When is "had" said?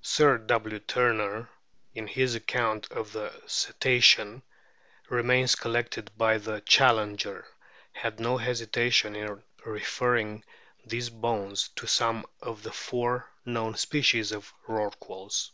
7.92-8.18